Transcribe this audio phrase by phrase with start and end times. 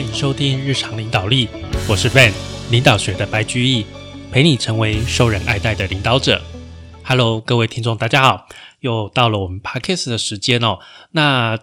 [0.00, 1.46] 欢迎收听日常领导力，
[1.86, 2.32] 我是 Van，
[2.70, 3.84] 领导学的白居易，
[4.32, 6.40] 陪你成为受人爱戴的领导者。
[7.04, 8.48] Hello，各位听众，大家好，
[8.80, 10.78] 又到了我们 Podcast 的时间哦。
[11.10, 11.58] 那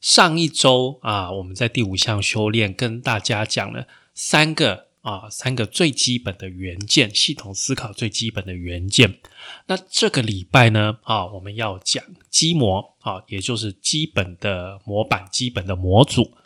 [0.00, 9.18] 上一周啊，我们在第五项修炼跟大家讲了三个啊，三个最基本的元件，系统思考最基本的元件。
[9.66, 16.36] 那这个礼拜呢，啊，我们要讲基模啊，也就是基本的模板、基本的模组。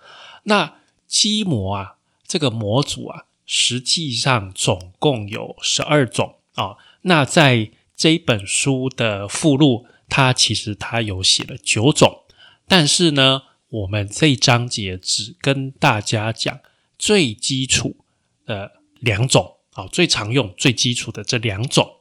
[0.44, 0.72] 那
[1.14, 1.94] 基模啊，
[2.26, 6.76] 这个模组啊，实际上总共有十二种啊。
[7.02, 12.24] 那在这本书的附录，它其实它有写了九种，
[12.66, 16.58] 但是呢，我们这一章节只跟大家讲
[16.98, 17.98] 最基础
[18.44, 21.98] 的两种啊，最常用、最基础的这两种。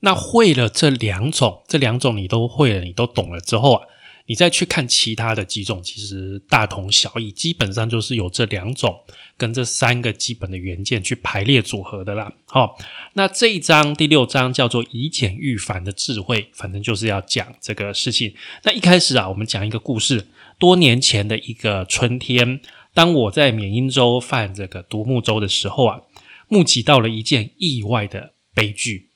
[0.00, 3.86] 那会了这两种，这两种你都会了，你都懂了之后啊。
[4.28, 8.94] 你再去看其他的几种，其实大同小异，基本上就是有这两种
[9.38, 12.30] 跟这三个基本的元件去排列组合的啦。
[12.44, 12.76] 好，
[13.14, 18.34] 那这一章第六章叫做以简驭繁的智慧，反正就是要讲这个事情。
[18.64, 20.28] 那一开始啊，我们讲一个故事。
[20.58, 22.60] 多年前的一个春天，
[22.92, 26.02] 当我在缅因州泛这个独木舟的时候啊，
[26.48, 29.08] 目击到了一件意外的悲剧。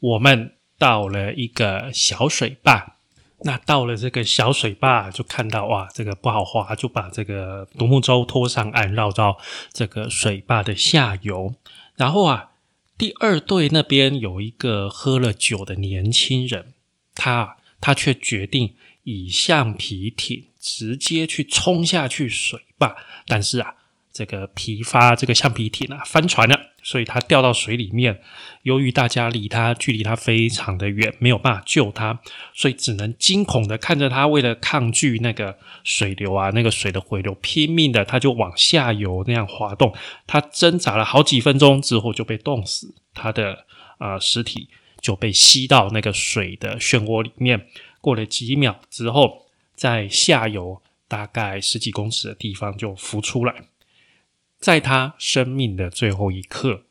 [0.00, 2.96] 我们到了一个小水坝。
[3.42, 9.38] 那到了这个小水坝，就看到哇，这个不好划，就把这个独木舟拖上岸，绕到
[9.72, 11.54] 这个水坝的下游。
[11.96, 12.50] 然后啊，
[12.98, 16.74] 第二队那边有一个喝了酒的年轻人，
[17.14, 18.74] 他他却决定
[19.04, 23.76] 以橡皮艇直接去冲下去水坝，但是啊。
[24.12, 28.20] 这个皮发这个橡皮艇啊翻船了，所以他掉到水里面。
[28.62, 32.20] 由于大家离他距离他非常的远，没有办法救他，
[32.52, 39.94] 所以只能惊恐的看着他，为了抗拒那个水流啊，那个水的回流，拼命的他就往下游那样滑动。
[40.26, 43.64] 他挣扎了好几分钟之后就被冻死，他的
[43.98, 44.68] 啊尸体
[45.00, 47.68] 就被吸到那个水的漩涡里面。
[48.00, 53.54] 过了几秒之后，在下游大概十几公尺的地方就浮出来。
[54.60, 56.84] 在他生命的最后一刻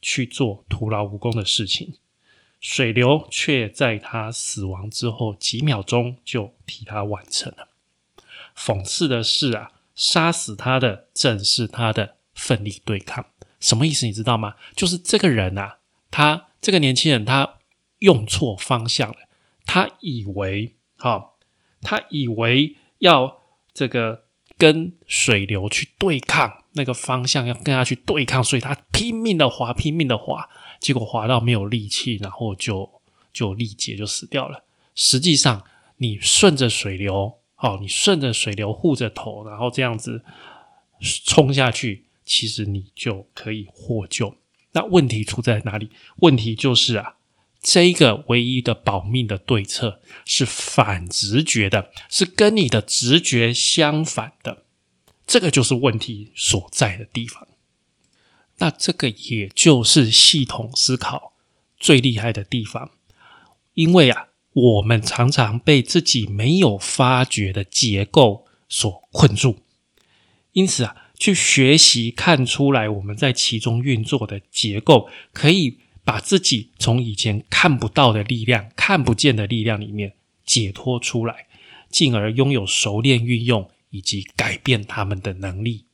[0.00, 1.94] 去做徒劳无功的事情，
[2.58, 7.68] 水流却在他死亡之后几秒钟就替他完成了。
[8.56, 13.26] 讽刺的是啊，杀死他的正是他的奋力对抗。
[13.60, 14.06] 什么意思？
[14.06, 14.56] 你知道吗？
[14.74, 15.78] 就是这个人啊，
[16.10, 17.58] 他这个年轻人他
[17.98, 19.16] 用错方向了。
[19.64, 21.34] 他以为，哈，
[21.80, 24.24] 他以为要这个
[24.62, 26.62] 跟水流去对抗。
[26.74, 32.88] 那个方向要跟他去对抗，所以他拼命的滑，拼命的滑，结果滑到没有力气，然后就
[33.32, 34.64] 就力竭，就死掉了。
[34.94, 35.64] 实际上，
[35.96, 40.24] 你顺着水流，哦，你顺着水流护着头，然后这样子
[41.26, 44.36] 冲下去，其实你就可以获救。
[44.70, 45.90] 那问题出在哪里？
[46.20, 47.16] 问题就是啊，
[47.62, 54.64] 这个唯一的保命的对策是反直觉的，是跟你的直觉相反的。
[55.26, 57.46] 这个就是问题所在的地方。
[58.58, 61.34] 那这个也就是系统思考
[61.78, 62.90] 最厉害的地方，
[63.74, 69.60] 因为啊，我们常常被自己没有发觉的结构所困住，
[70.52, 80.14] 因此啊，去学习看出来我们在其中运作的结构，可以把自己从以前看不到的力量、看不见的力量里面
[80.44, 81.46] 解脱出来，
[81.90, 83.70] 进而拥有熟练运用。
[83.94, 85.84] 以及改变他们的能力。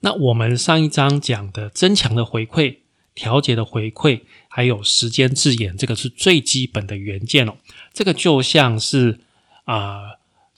[0.00, 2.76] 那我们上一章讲的增强的回馈、
[3.14, 7.56] 调节的回馈，还有时间字眼，这个是最基本的元件哦。
[7.94, 9.18] 这个就像是
[9.64, 10.02] 啊，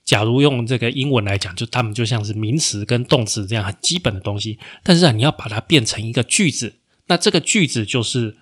[0.03, 4.59] 假如用这个英文来讲，就他们就像是名词跟动词这样很基本的东西。
[4.83, 6.75] 但是啊，你要把它变成一个句子，
[7.07, 8.37] 那这个句子就是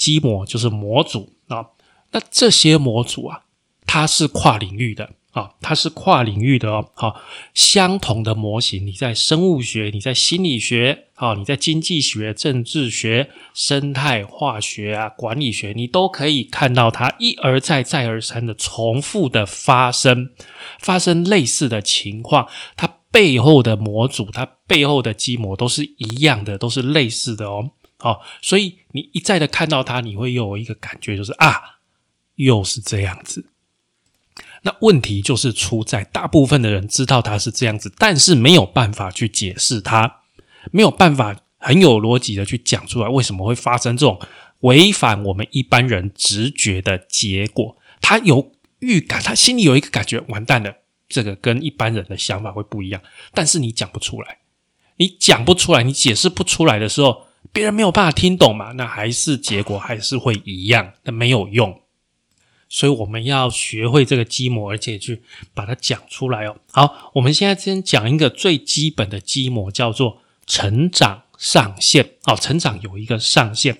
[0.00, 1.66] 基模，就是模组啊。
[2.12, 3.42] 那这些模组啊，
[3.84, 5.10] 它是跨领域的。
[5.32, 6.90] 啊，它是跨领域的哦。
[6.94, 7.20] 好，
[7.54, 20.30] 相同的模型，你在生物学、你在心理学、啊，你在经济学、政治学、生态化学啊、管理学，你都可以看到它一而再、再而三的重复的发生，
[20.80, 22.48] 发生类似的情况。
[22.74, 27.70] 它背后的模组，它背后的基模都是一样的，都是类似的哦。
[28.00, 31.78] 好，所以你一再的看到它，你会有一个感觉，就是啊，
[32.36, 33.46] 又是这样子。
[34.62, 40.22] 那问题就是出在大部分的人知道它是这样子，但是没有办法去解释它，
[40.72, 44.18] 没有办法很有逻辑的去讲出来为什么会发生这种
[44.60, 47.76] 违反我们一般人直觉的结果。
[48.00, 50.74] 他有预感，他心里有一个感觉，完蛋了，
[51.08, 53.02] 这个跟一般人的想法会不一样，
[53.32, 54.38] 但是你讲不出来，
[54.96, 61.80] 你讲不出来，你解释不出来的时候，别人没有办法听懂嘛，那还是结果还是会一样，那没有用。
[62.68, 65.22] 所以我们要学会这个积模，而且去
[65.52, 66.56] 把它讲出来哦。
[66.70, 72.10] 好，我们现在先讲一个最基本的积模，叫做成长上限。
[72.26, 73.76] 哦，成长有一个上限。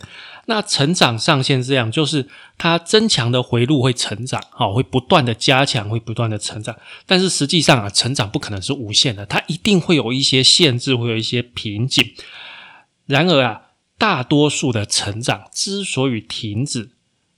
[0.46, 2.26] 那成长上限这样，就是
[2.58, 6.76] 它增强的回路会成长，好，会不断的加强，会不断的成长。
[7.06, 12.04] 但是实际上啊，成长不可能是无限的，它一定会有一些限制，会有一些瓶颈。
[13.10, 13.62] 然而啊，
[13.98, 16.92] 大多数的成长之所以停止，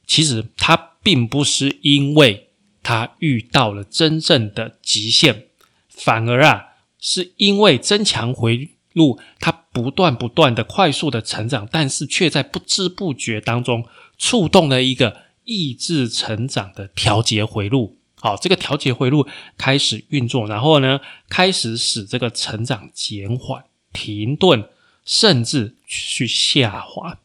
[0.07, 0.91] 其实它。
[1.05, 2.51] 并不是因为
[2.85, 5.47] 它遇到了真正的极限，
[5.89, 6.67] 反而啊，
[7.01, 13.85] 是因为增强回路，它不断不断的快速的成长，但是却在不知不觉当中
[14.17, 17.99] 触动了一个抑制成长的调节回路。
[18.21, 19.27] 好，这个调节回路
[19.59, 24.69] 开始运作，然后呢，开始使这个成长减缓、停顿，
[25.05, 27.19] 甚至去下滑。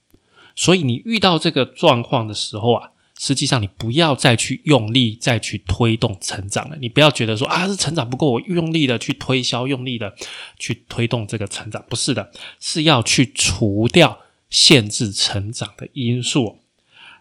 [0.55, 2.91] 所以你遇到这个状况的时候啊。
[3.19, 6.77] 实际上，你不要再去用力再去推动成长了。
[6.79, 10.13] 你不要觉得说啊，是成长不够，我用力的去推销，用力的
[10.59, 14.19] 去推动这个成长，不是的，是要去除掉
[14.51, 16.59] 限制成长的因素。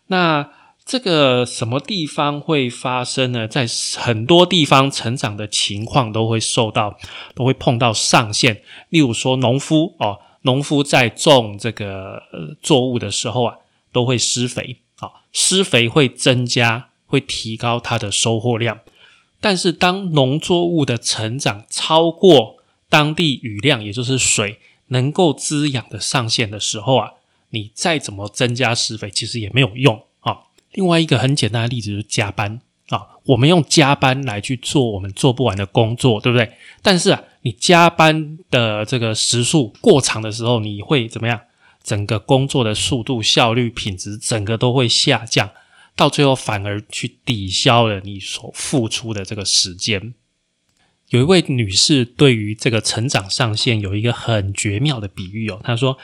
[0.09, 0.50] 那
[0.85, 3.49] 这个什么地方会发生呢？
[3.49, 3.67] 在
[3.97, 6.99] 很多地方，成长的情况都会受到，
[7.35, 8.61] 都会碰到上限。
[8.91, 12.23] 例如说，农夫哦，农夫在种这个
[12.63, 13.57] 作物的时候啊，
[13.93, 15.11] 都会施肥啊。
[15.33, 18.79] 施肥会增加，会提高它的收获量，
[19.41, 22.57] 但是当农作物的成长超过
[22.89, 27.11] 当地雨量，也就是水能够滋养的上限的时候啊，
[27.51, 30.39] 你再怎么增加施肥，其实也没有用啊。
[30.73, 32.61] 另外一个很简单的例子就是加班
[32.91, 36.53] 啊，我们用加班来去做我们做不完的工作，对不对？
[36.83, 41.41] 但是啊，你加班的这个时速过长的时候，你会怎么样？
[41.81, 45.49] 整个工作的速度、效率、品质，整个都会下降，
[45.95, 50.15] 到最后反而去抵消了你所付出的这个时间。
[51.11, 55.97] 有一位女士对于这个成长上限有一个很绝妙的比喻哦，她说。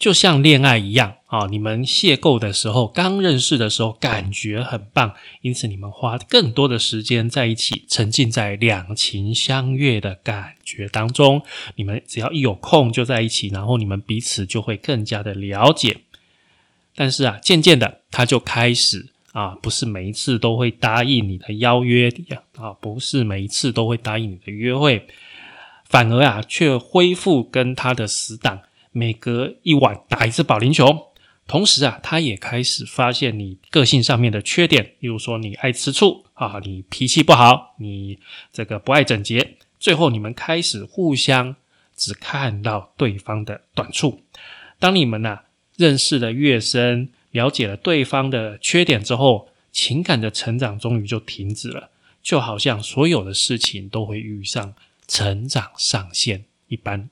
[0.00, 11.42] 就像恋爱一样啊，你们邂逅的时候，刚认识的时候，感觉很棒，因此你们花更多的时间在一起，沉浸在两情相悦的感觉当中。
[11.76, 15.98] 你们只要一有空就在一起，然后你们彼此就会更加的了解。
[16.96, 22.10] 但是啊，渐渐的，他就开始啊，不是每一次都会答应你的邀约
[22.56, 25.06] 啊，不是每一次都会答应你的约会，
[25.84, 28.60] 反而啊，却恢复跟他的死党。
[28.92, 31.12] 每隔一晚打一次保龄球，
[31.46, 38.18] 同时啊，他也开始发现你个性上面的缺点，例如说你爱吃醋啊，你脾气不好，你
[38.52, 39.56] 这个不爱整洁。
[39.78, 41.56] 最后，你们开始互相
[41.96, 44.20] 只看到对方的短处。
[44.78, 45.40] 当你们呢
[45.76, 51.90] 认识的越深，了解了对方的缺点之后，情感的成长终于就停止了，
[52.22, 54.74] 就好像所有的事情都会遇上
[55.06, 57.08] 成长上限一般。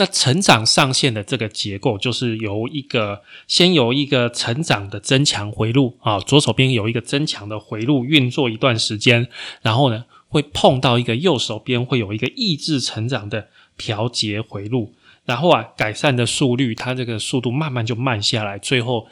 [0.00, 9.26] 那成长上限的这个结构，就是由一个先由一个成长的增强回路啊，左手边有一个增强的回路运作一段时间，
[9.60, 19.08] 然后呢会碰到一个右手边会有一个抑制成长的调节回路，然后啊改善的速率，它这个速度慢慢就慢下来，最后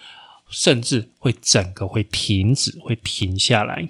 [0.49, 3.89] 甚至会整个会停止，会停下来。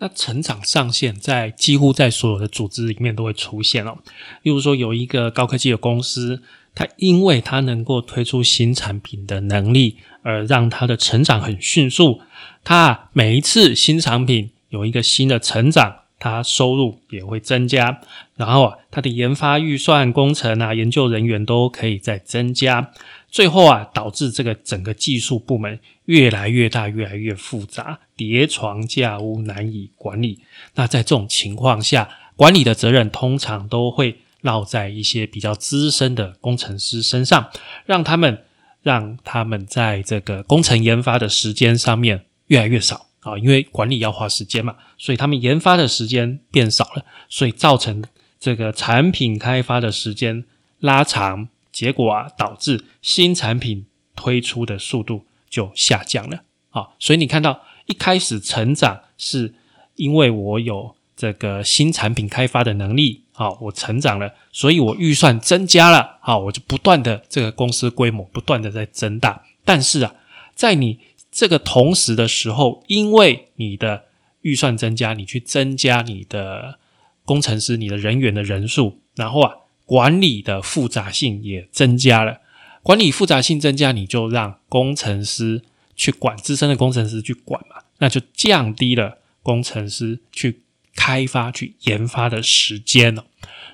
[0.00, 3.98] 那成长上限在几乎在所有的组织里面都会出现哦。
[4.42, 6.42] 例如说，有一个高科技的公司，
[6.74, 12.20] 它因为它能够推出新产品的能力，而让它的成长很迅速。
[12.62, 18.00] 它每一次新产品有一个新的成长，它收入也会增加。
[18.36, 22.92] 然后啊，它的研发预算、工程啊、研究人员都可以再增加。
[23.28, 30.40] 最后啊，导致这个整个技术部门越来越大、越来越复杂，叠床架屋，难以管理。
[30.74, 37.48] 那在这种情况下，管理的责任通常都会落在一些比较资深的工程师身上，
[37.86, 38.44] 让他们
[38.82, 48.04] 让他们在这个工程研发的时间上面越来越少啊，因为管理要花时间嘛，所以他们研发的时间变少了，所以造成
[48.40, 50.44] 这个产品开发的时间
[50.80, 51.48] 拉长。
[51.70, 56.88] 结果啊，导致新产品推出的速度就下降了啊！
[56.98, 59.52] 所以你看到一开始成长是
[59.96, 69.42] 因为我有这个新产品开发的能力好，我成长了，所以我预算增加了好，我就不断的这个公司规模不断的在增大。
[69.64, 70.14] 但是啊，
[70.54, 71.00] 在你
[71.32, 74.04] 这个同时的时候，因为你的
[74.42, 76.78] 预算增加，你去增加你的
[77.24, 79.54] 工程师、你的人员的人数，然后啊。
[79.88, 82.42] 管理的复杂性也增加了。
[82.82, 85.62] 管理复杂性增加，你就让工程师
[85.98, 90.62] 去管，资深的工程师去管嘛，那就降低了工程师去
[90.94, 93.26] 开发、去研发的时间了。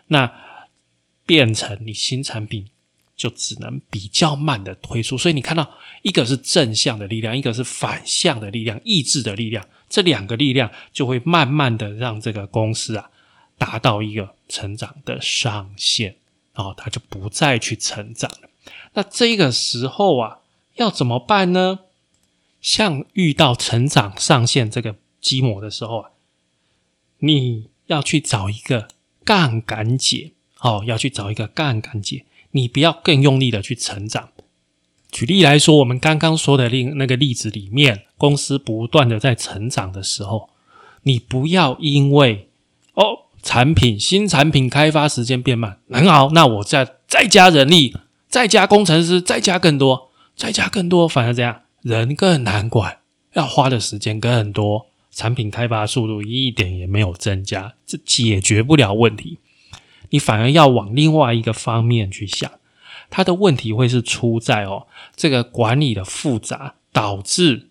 [0.08, 0.32] 那
[1.26, 2.66] 变成你新产品
[3.14, 5.16] 就只能比较慢的推出。
[5.16, 13.10] 所以你看到一个是正向的力量，一个是反向的力量，抑制的力量，这两个力量就会慢慢的让这个公司啊
[13.56, 16.16] 达到一个成长的上限，
[16.54, 18.48] 然后它就不再去成长了。
[18.94, 20.38] 那这个时候啊，
[20.76, 21.80] 要怎么办呢？
[22.64, 26.10] 像遇到成长上限这个积模的时候啊，
[27.18, 28.88] 你要去找一个
[29.22, 32.24] 杠杆解哦，要去找一个杠杆解。
[32.52, 34.30] 你不要更用力的去成长。
[35.12, 40.48] 举例来说，我们刚刚说的另那个例子里面，公司不断的在成长的时候，
[41.02, 42.48] 你不要因为
[42.94, 47.94] 哦产品新产品开发时间变慢，很好，那我再再加人力。
[48.26, 53.00] 再加工程师，再加更多，再加更多，反而这样人更难管，
[53.34, 59.38] 要花的时间更多，产品开发速度一点也没有增加，这解决不了问题。
[60.08, 62.50] 你反而要往另外一个方面去想，
[63.10, 67.68] 它的问题会是出在哦，这个管理的复杂，导致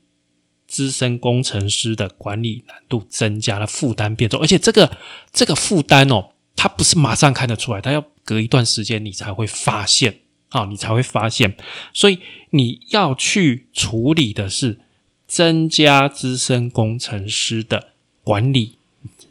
[0.67, 4.96] 资深工程师的管理难度增加了，负担变重，而且这个
[5.32, 10.20] 这个负担哦，它不是马上看得出来，它要隔一段时间你才会发现。
[10.53, 11.57] 啊，你才会发现，
[11.93, 12.19] 所以
[12.51, 14.79] 你要去处理的是
[15.27, 17.93] 增加资深工程师的
[18.24, 18.77] 管理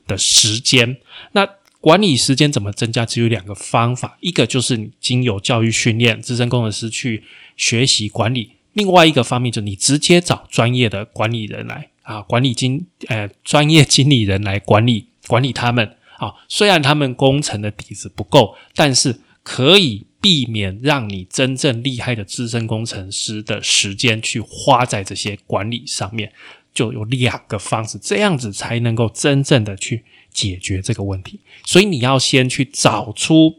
[0.04, 0.96] 的时间。
[1.30, 1.48] 那
[1.80, 3.06] 管理时间怎么增加？
[3.06, 7.22] 只有两个方法，一个就是你经由教育训练资深工程师去
[7.56, 15.96] 学习管理；另外一个方面就是你直接找专业的管理人来啊，管理经呃专业经理人来管理管理他们。
[16.18, 20.06] 啊，虽然他们工程的底子不够，但是可以。
[20.22, 26.32] 避免让你真正厉害的资深工程师的时间去花在这些管理上面，
[26.72, 31.40] 就有两个方式，这样子才能够真正的去解决这个问题。
[31.66, 33.56] 所以你要先去找出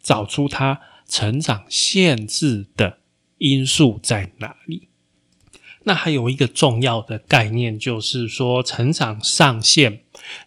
[0.00, 2.98] 找出它成长限制的
[3.38, 4.88] 因素在哪里。
[5.86, 10.00] 那还有一个重要的概念，就是说成长上限，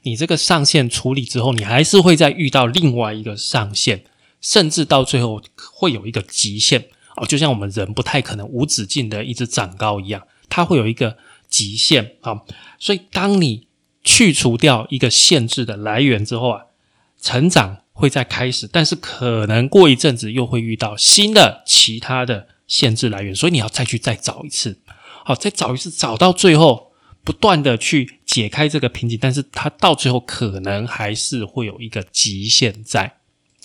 [0.03, 4.03] 你这个上限处理之后，你还是会再遇到另外一个上限。
[4.41, 11.17] 甚至到最后会有一个极限哦，就像我们人不太可能无止境的一直长高一样，它会有一个
[11.49, 12.43] 极限啊。
[12.79, 13.67] 所以，当你
[14.03, 16.61] 去除掉一个限制的来源之后啊，
[17.21, 24.79] 成长会再开始，但是可能过一阵子又会遇到新的其他的限制来源，所以你要再去再找一次，
[25.25, 26.91] 好，再找一次，找到最后
[27.23, 33.16] 不断的去解开这个瓶颈，但是它到最后可能还是会有一个极限在。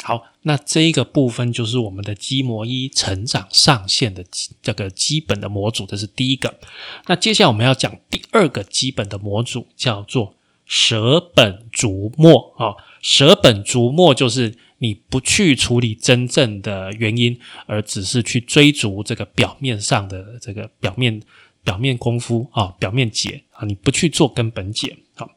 [0.03, 4.25] 好，那这一个部分就是我们的基模一成长上限的
[4.61, 6.59] 这个基本的模组，这是第一个。
[7.07, 10.35] 那接下来我们要讲第二个基本的模组，叫做
[10.67, 12.75] 舍本逐末啊。
[13.01, 21.23] 舍本逐末就是你不去处理真正的原因，而只是去追逐这个表面上的这个表面
[21.63, 25.31] 表面功夫啊，表面解啊，你不去做根本解好。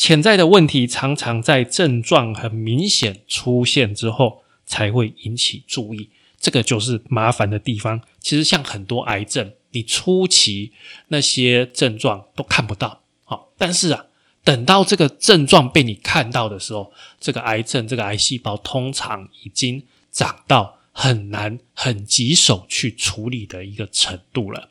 [0.00, 8.00] 潜在的问题常常在症状很明显出现之后才会引起注意，这个就是麻烦的地方。
[8.18, 10.72] 其实像很多癌症，你初期
[11.08, 14.06] 那些症状都看不到，好，但是啊，
[14.42, 16.90] 等到这个症状被你看到的时候，
[17.20, 24.70] 这个癌症、这个癌细胞通常已经长到很难、很棘手去处理的一个程度了。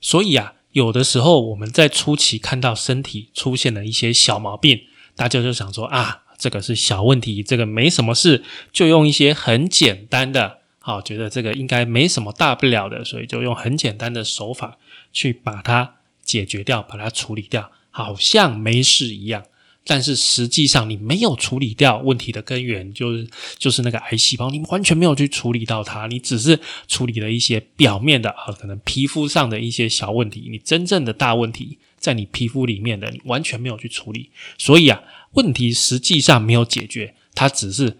[0.00, 0.54] 所以啊。
[0.76, 4.82] 有的时候，我们在初期看到身体出现了一些小毛病，
[5.14, 14.76] 大家就想说啊，这个是小问题，这个没什么事，就用一些很简单的，好，觉得这个应该没什么大不了的，所以就用很简单的手法
[15.14, 19.44] 去把它解决掉，把它处理掉，好像没事一样。
[19.88, 35.00] 但是实际上，你没有处理掉问题的根源，就是就是那个癌细胞，你完全没有去处理到它，你只是处理了一些表面的啊，可能皮肤上的一些小问题，你真正的大问题在你皮肤里面的，你完全没有去处理，所以啊，
[35.34, 37.96] 问题实际上没有解决，它只是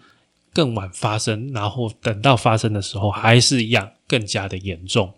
[0.51, 5.13] 更晚发生，然后等到发生的时候，还是一样更加的严重。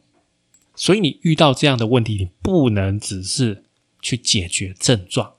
[0.76, 3.64] 所以你遇到这样的问题，你不能只是
[4.04, 5.34] 去解决症状。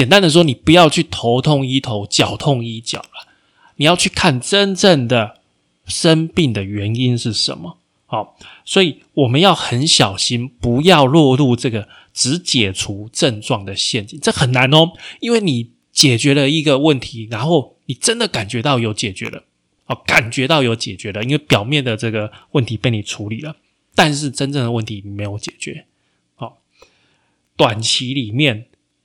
[0.00, 3.28] 简单的说，你不要去头痛医头，脚痛医脚了。
[3.76, 5.40] 你要去看真正的
[5.84, 7.76] 生病的原因是什么。
[8.06, 14.18] 好，所以我们要很小心，不要落入这个只解除症状的陷阱。
[14.18, 19.44] 这很难哦，因为你解决了一个问题，然后你真的感觉到有解决了，
[19.84, 23.54] 哦，感觉到有解决了，因为表面的这个问题被你处理了，
[23.94, 25.84] 但是真正的问题没有解决。
[26.36, 26.56] 好，
[27.54, 28.64] 短期里面，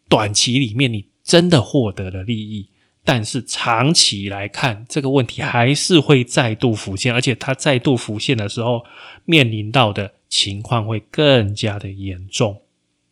[0.10, 2.70] 短期里面你真的获得了利益，
[3.04, 8.84] 但是长期来看，这个问题还是会再度浮现，而且它再度浮现的时候，
[9.26, 12.62] 面临到的情况会更加的严重，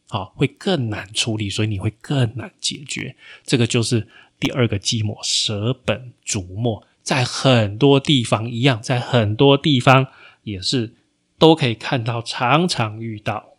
[0.09, 3.15] 好，会更难处理，所以你会更难解决。
[3.43, 4.07] 这个就是
[4.39, 6.85] 第二个寂寞，舍本逐末。
[7.01, 10.07] 在很多地方一样，在很多地方
[10.43, 10.93] 也是
[11.37, 13.55] 都可以看到，常常遇到。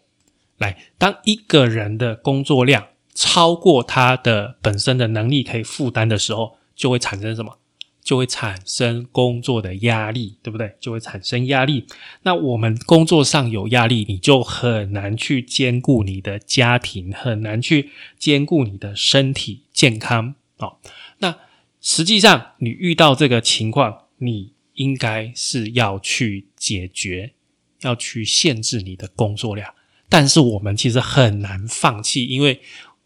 [0.57, 7.59] 来，当一个人的工作量超过他的本身的能力可以负担的时候，就会产生什么？
[8.03, 10.75] 就会产生工作的压力，对不对？
[10.79, 11.87] 就会产生压力。
[12.25, 20.73] 那我们工作上有压力，你就很难去兼顾你的家庭，很难去兼顾你的身体健康啊。
[21.21, 21.35] 那
[21.81, 27.33] 实际上，你遇到这个情况，你应该是要去解决，
[27.81, 29.73] 要去限制你的工作量。
[30.11, 32.61] 但是我们其实很难放弃，因为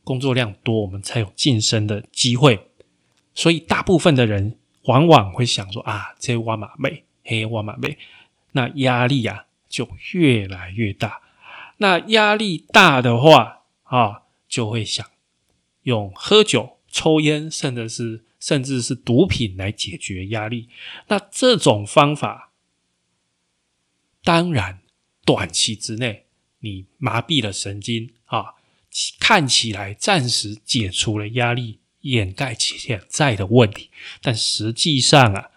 [0.09, 2.71] 工作量多，我们才有晋升的机会。
[3.35, 7.99] 所以，大部分的人往往会想说：“啊，这挖马背，嘿挖马背，
[8.53, 11.21] 那压力啊就越来越大。
[11.77, 15.07] 那压力大的话啊，就会想
[15.83, 20.69] 用喝酒、抽烟，甚至是。”甚至是毒品来解决压力，
[21.09, 22.53] 那这种方法
[24.23, 24.79] 当然
[25.25, 26.27] 短期之内
[26.61, 28.55] 你麻痹了神经啊，
[29.19, 33.91] 看起来暂时解除了压力，掩盖潜在的问题，
[34.23, 35.51] 但实际上啊，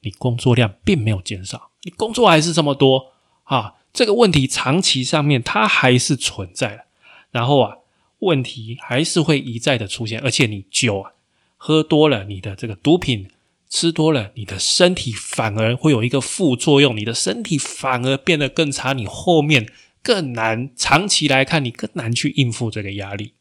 [0.00, 3.12] 你工作量并没有减少，你工作还是这么多
[3.44, 6.84] 啊，这个问题长期上面它还是存在的，
[7.30, 7.76] 然后啊，
[8.20, 11.12] 问题还是会一再的出现，而且你酒啊。
[11.58, 13.30] 喝多了，你的这个毒品
[13.68, 19.66] 吃多了，你的身体反而会有一个副作用，你的身体反而变得更差，你后面
[20.06, 23.34] 更难，长期来看你更难去应付这个压力，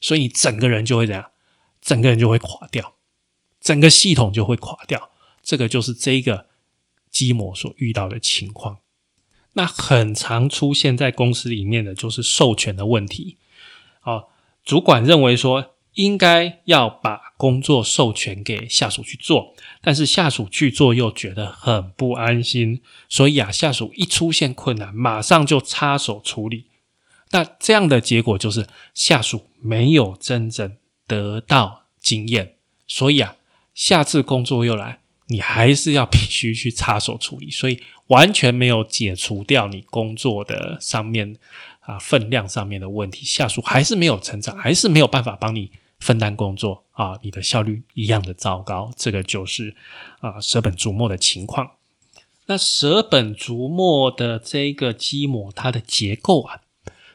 [0.00, 1.30] 所以你整个人就会怎样？
[1.80, 2.96] 整个人就会垮掉，
[3.60, 5.12] 整个系统就会垮掉。
[5.40, 6.46] 这个就是这个
[7.08, 8.78] 基模所遇到的情况。
[9.52, 13.38] 那很常出现在公司里面的就是授权的问题。
[14.00, 14.32] 好，
[14.64, 15.76] 主管认为说。
[15.94, 26.66] 应该要把工作授权给下属去做，但是下属去做又觉得很不安心，所以啊，下属一出现困难，马上就插手处理。
[27.30, 32.54] 那这样的结果就是下属没有真正得到经验，
[32.86, 33.36] 所以啊，
[33.74, 41.36] 下次工作又来，你还是要必须去插手处理，所以完全没有解除掉你工作的上面
[41.80, 45.70] 啊分量上面的问题，下属还是没有成长，还是没有办法帮你。
[45.98, 49.74] 分担工作啊，你的效率一样的糟糕，这个就是
[50.20, 51.72] 啊舍本逐末的情况。
[52.46, 56.62] 那舍本逐末的这个积膜，它的结构啊，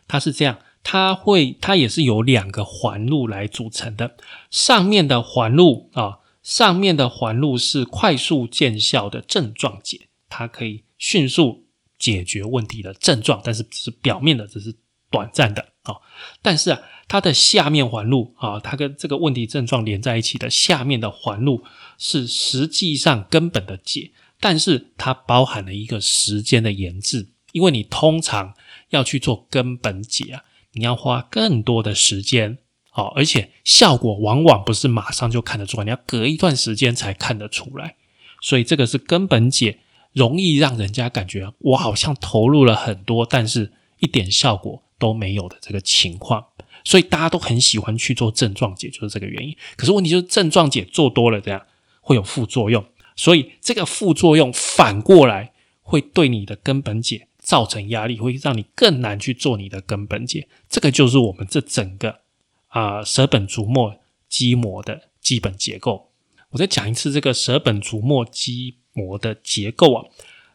[0.08, 4.16] 它是这样，它会它也是由两个环路来组成的。
[4.52, 11.66] 上面的环路啊，上面的环路是快速见效的症状解，它可以迅速
[11.98, 14.76] 解决问题的症状，但是只是表面的，只是
[15.10, 15.96] 短暂的啊。
[16.42, 16.82] 但是啊。
[17.06, 21.64] 它的下面环路啊，它跟这个问题症状连在一起的下面的环路
[22.00, 28.56] 是实际上根本的解，但是它包含了一个时间的延滞，因为你通常
[28.90, 32.58] 要去做根本解啊，你要花更多的时间，
[32.90, 37.98] 好，而且效果往往不是马上就看得出来，你要隔一段时间才看得出来，
[38.42, 39.78] 所以这个是根本解，
[40.14, 46.46] 容易让人家感觉我好像投入了很多，但是一点效果都没有的这个情况。
[46.86, 49.56] 所以大家都很喜欢去做症状解，就是这个原因。
[49.76, 51.62] 可是问题就是症状解做多了，这样
[52.02, 52.86] 会有副作用。
[53.16, 60.48] 所以这个副作用反过来会对你的根本解造成压力，会让你更难去做你的根本解。
[60.70, 62.22] 这个就是我们这整个
[62.68, 63.96] 啊舍本逐末
[64.28, 66.12] 积膜的基本结构。
[66.50, 70.06] 我再讲一次这个舍本逐末积膜的结构啊，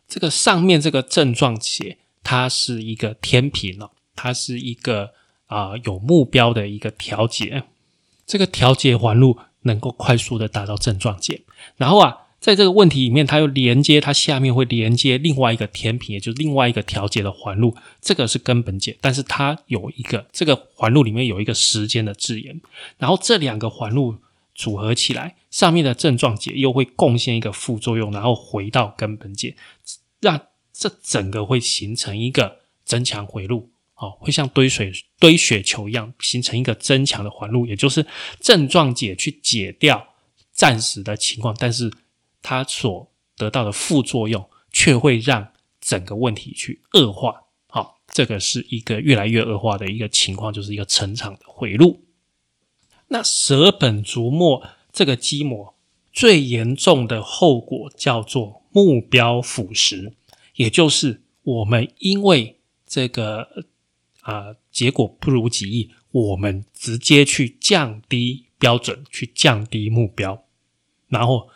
[0.07, 5.11] 这个上面这个症状解，它是一个天平哦，它是一个。
[5.49, 7.63] 啊，有目标的一个调节，
[8.27, 11.41] 这个调节环路能够快速的达到症状解。
[11.79, 18.99] 然后啊，在这个问题里面，它又连接，它下面会连接另外一个天平，也就是另外一个调节的环路，这个是根本解。
[19.01, 22.61] 但是它有一个这个环路里面有一个时间的字眼，
[22.99, 24.17] 然后这两个环路
[24.55, 29.57] 组合起来，上面的症状解又会贡献一个副作用，然后回到根本解，
[30.21, 30.39] 让
[30.75, 33.71] 这整个会形成一个增强回路。
[33.99, 38.07] 哦，会像堆水堆雪球一样形成一个增强的环路，也就是
[38.41, 40.15] 症状解去解掉
[40.53, 41.93] 暂时的情况，但是
[42.41, 47.43] 它所得到的副作用，却会让整个问题去恶化。
[47.69, 52.05] 好，这个是一个越来越恶化的一个情况，就是一个成长的回路。
[53.09, 55.75] 那舍本逐末这个积膜
[56.13, 60.13] 最严重的后果叫做目标腐蚀，
[60.55, 63.67] 也就是我们因为这个
[64.31, 70.45] 啊结果不如己意，我们直接去降低标准，去降低目标，
[71.09, 71.49] 然后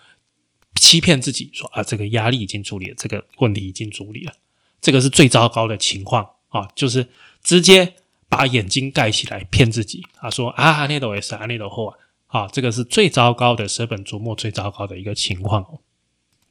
[0.76, 4.32] 欺骗自己说啊这个压力已经处理了，这个问题已经处理了，
[4.80, 7.08] 这个是最糟糕的情况啊，就是
[7.42, 7.94] 直接。
[8.32, 15.80] 把眼睛盖起来骗自己，啊说啊，那都也是啊，那都后啊，啊，这个是最糟糕的舍本逐末，最糟糕的一个情况。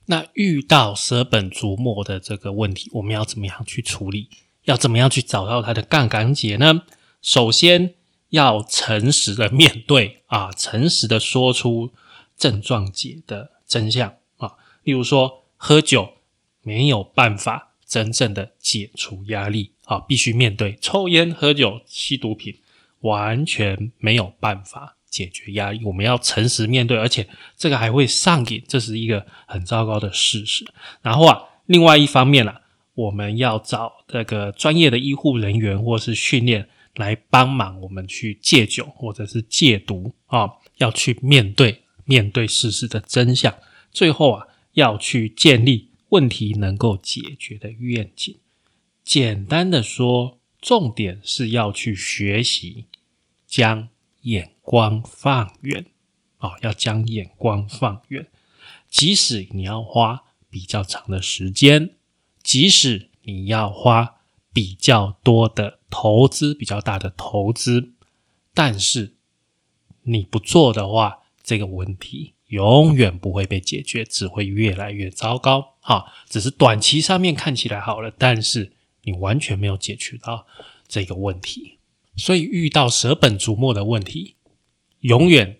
[0.05, 4.29] 那遇到舍本逐末的这个问题，我们要怎么样去处理？
[4.65, 6.83] 要怎么样去找到它的杠杆解呢？
[7.21, 7.95] 首先
[8.29, 11.91] 要诚实的面对啊，诚实的说出
[12.37, 14.53] 症状解的真相啊。
[14.83, 16.13] 例如说，喝酒
[16.61, 19.71] 没有办法真正的解除压力。
[19.85, 22.55] 啊，必须面对抽烟、喝酒、吸毒品，
[23.01, 25.83] 完全没有办法解决压力。
[25.83, 30.65] 我们要诚实面对，而且这个还会上瘾，这是一个很糟糕的事实。
[31.01, 32.60] 然后啊，另外一方面啊，
[32.93, 43.55] 我们要找这个专业的医护人员或是训练来帮忙我们去戒酒或者是戒毒啊，要去面对面对事实的真相。
[43.91, 48.37] 最后啊，要去建立问题能够解决的愿景。
[49.03, 52.85] 简单的说，重点是要去学习，
[53.47, 53.89] 将
[54.21, 55.85] 眼光放远
[56.37, 58.27] 啊，要将眼光放远。
[58.89, 61.91] 即使你要花比较长的时间，
[62.43, 64.15] 即使你要花
[64.53, 67.93] 比较多的投资，比较大的投资，
[68.53, 69.15] 但是
[70.03, 75.75] 你不做的话，这个问题永远不会被解决，只会越来越糟糕。
[75.81, 78.73] 哈，只是短期上面看起来好了，但是。
[79.03, 80.45] 你完全没有解决到
[80.87, 81.79] 这个问题，
[82.17, 84.35] 所以遇到舍本逐末的问题，
[84.99, 85.57] 永远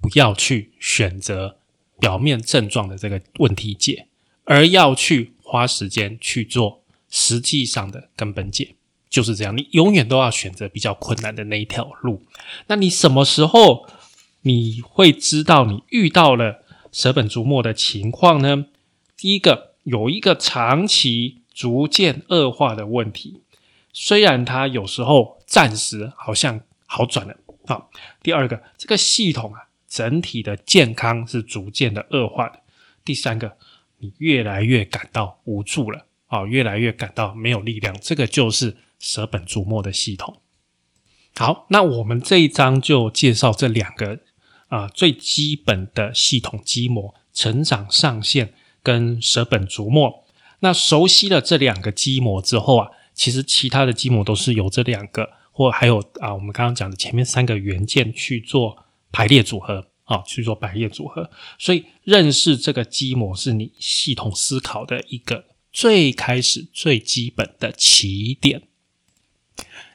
[0.00, 1.58] 不要去选择
[2.00, 4.08] 表面症状的这个问题解，
[4.44, 8.74] 而要去花时间去做实际上的根本解，
[9.08, 9.56] 就是这样。
[9.56, 12.22] 你永远都要选择比较困难的那一条路。
[12.66, 13.86] 那你什么时候
[14.42, 18.66] 你会知道你遇到了舍本逐末的情况呢？
[19.16, 21.38] 第一个，有一个长期。
[21.58, 23.42] 逐渐恶化的问题，
[23.92, 27.34] 虽然它有时候暂时好像好转了
[27.66, 27.82] 啊。
[28.22, 32.60] 第二个，这个系统啊，整体的健康是逐渐的恶化的。
[33.04, 33.56] 第三个，
[33.98, 40.40] 你越来越感到无助了啊，越来越感到没有力量，这个就是舍本逐末的系统。
[41.36, 44.20] 好，那我们这一章就介绍这两个
[44.68, 50.24] 啊最基本的系统基模：成长上限跟舍本逐末。
[50.60, 61.30] 那熟悉了这两个基模之后啊，其实其他的基模都是由这两个或还有啊，我们刚刚讲的前面三个元件去做排列组合啊，去做百叶组合。
[61.56, 68.62] 所以认识这个基模是你系统思考的一个最开始最基本的起点。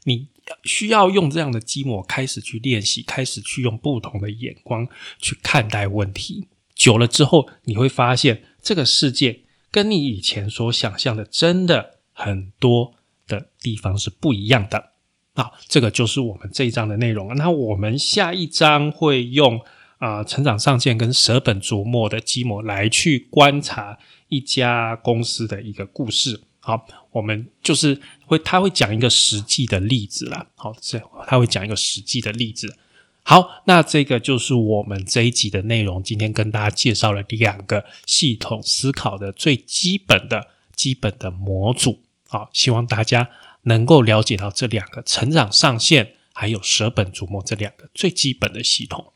[0.05, 0.27] 你
[0.63, 4.87] 需要用这样的基模开始去练习，开始去用不同的眼光
[5.19, 6.47] 去看待问题。
[6.73, 9.41] 久了之后，你会发现这个世界。
[9.71, 12.93] 跟你以前所想象的，真的很多
[13.25, 14.91] 的地方是不一样的。
[15.33, 17.33] 好，这个就是我们这一章的内容。
[17.33, 19.59] 那我们下一章会用
[20.03, 26.41] 啊成长上限跟舍本逐末的积模来去观察一家公司的一个故事。
[26.59, 30.47] 好，我们就是会他会讲一个实际的例子啦。
[30.55, 32.75] 好，这他会讲一个实际的例子。
[33.23, 36.03] 好，那这个就是我们这一集的内容。
[36.03, 42.01] 今天跟大家介绍了两个系统思考的最基本的基本的模组。
[42.27, 43.29] 好，希望大家
[43.61, 49.12] 能够了解到这两个成长上限，还有舍本逐末这两个最基本的系统。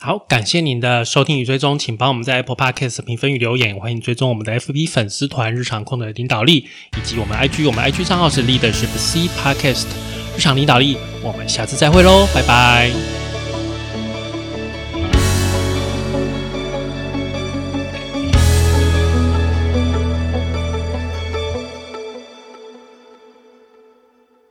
[0.00, 3.76] 好，感谢您的收听与追踪，请帮我们在 Apple Podcast 评分与留言。
[3.76, 9.86] 欢迎追踪我们的 FB 粉丝团日常控的领导力，以及我们 IG，我们 IG 账号是 Leadership C Podcast
[10.36, 10.96] 日常领导力。
[11.20, 13.17] 我们下次再会喽，拜拜。